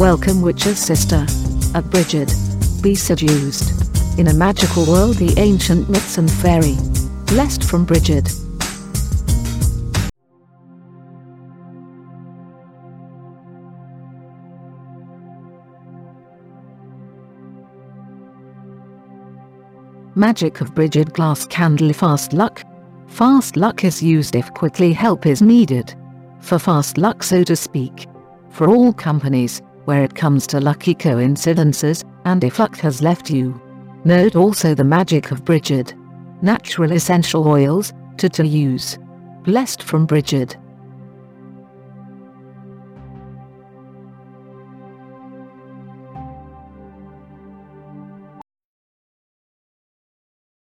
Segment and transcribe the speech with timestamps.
[0.00, 1.26] Welcome witch's sister.
[1.74, 2.32] At Brighid.
[2.82, 4.18] Be seduced.
[4.18, 6.76] In a magical world the ancient myths and fairy.
[7.26, 8.26] Blessed from Brighid.
[20.14, 22.62] Magic of Brighid Glass Candle Fast Luck.
[23.06, 25.94] Fast luck is used if quickly help is needed.
[26.40, 28.06] For fast luck so to speak.
[28.48, 33.60] For all companies, where it comes to lucky coincidences, and if luck has left you.
[34.04, 35.94] Note also the magic of Brighid.
[36.42, 38.98] Natural essential oils, to to use.
[39.42, 40.54] Blessed from Brighid.